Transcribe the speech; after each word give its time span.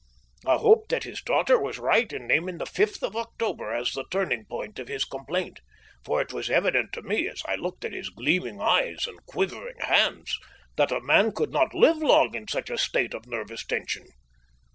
I 0.47 0.55
hoped 0.57 0.89
that 0.89 1.03
his 1.03 1.21
daughter 1.21 1.59
was 1.59 1.77
right 1.77 2.11
in 2.11 2.25
naming 2.25 2.57
the 2.57 2.65
fifth 2.65 3.03
of 3.03 3.15
October 3.15 3.71
as 3.71 3.91
the 3.91 4.03
turning 4.09 4.45
point 4.45 4.79
of 4.79 4.87
his 4.87 5.05
complaint, 5.05 5.59
for 6.03 6.19
it 6.19 6.33
was 6.33 6.49
evident 6.49 6.91
to 6.93 7.03
me 7.03 7.27
as 7.27 7.43
I 7.45 7.53
looked 7.53 7.85
at 7.85 7.93
his 7.93 8.09
gleaming 8.09 8.59
eyes 8.59 9.05
and 9.05 9.23
quivering 9.27 9.77
hands, 9.81 10.35
that 10.75 10.91
a 10.91 11.01
man 11.01 11.33
could 11.33 11.51
not 11.51 11.75
live 11.75 11.97
long 11.97 12.33
in 12.33 12.47
such 12.47 12.71
a 12.71 12.79
state 12.79 13.13
of 13.13 13.27
nervous 13.27 13.63
tension. 13.63 14.07